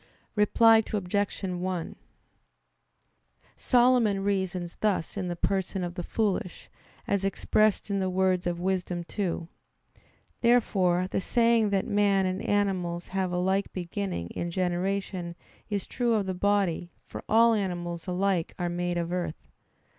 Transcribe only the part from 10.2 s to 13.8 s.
Therefore the saying that man and animals have a like